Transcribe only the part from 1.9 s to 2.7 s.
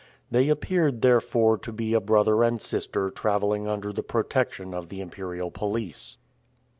a brother and